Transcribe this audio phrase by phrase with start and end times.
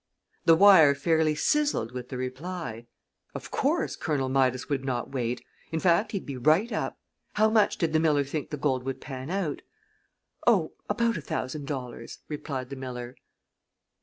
[0.45, 2.87] The wire fairly sizzled with the reply.
[3.35, 5.45] Of course, Colonel Midas would not wait.
[5.71, 6.97] In fact, he'd be right up.
[7.33, 9.61] How much did the miller think the gold would pan out?
[10.47, 13.15] "Oh, about a thousand dollars," replied the miller.